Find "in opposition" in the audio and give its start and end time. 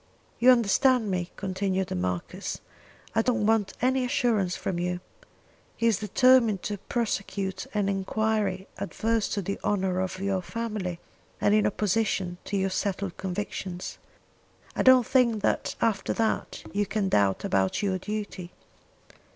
11.53-12.39